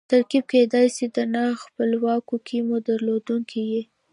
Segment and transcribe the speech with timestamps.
[0.11, 3.81] ترکیب کېدای سي د نا خپلواکو کیمو درلودونکی يي.